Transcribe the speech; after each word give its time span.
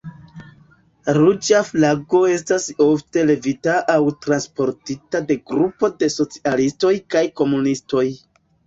Ruĝa 1.17 1.59
flago 1.67 2.21
estas 2.37 2.65
ofte 2.87 3.27
levita 3.33 3.77
aŭ 3.97 4.01
transportita 4.27 5.25
de 5.31 5.41
grupo 5.53 5.95
de 6.03 6.15
socialistoj 6.19 6.97
kaj 7.17 7.29
komunistoj. 7.43 8.09